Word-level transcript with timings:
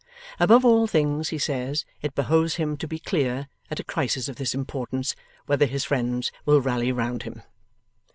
Above 0.39 0.65
all 0.65 0.87
things, 0.87 1.29
he 1.29 1.37
says, 1.37 1.85
it 2.01 2.15
behoves 2.15 2.55
him 2.55 2.75
to 2.75 2.87
be 2.87 2.97
clear, 2.97 3.47
at 3.69 3.79
a 3.79 3.83
crisis 3.83 4.27
of 4.27 4.37
this 4.37 4.55
importance, 4.55 5.15
'whether 5.45 5.67
his 5.67 5.83
friends 5.83 6.31
will 6.43 6.59
rally 6.59 6.91
round 6.91 7.21
him. 7.21 7.43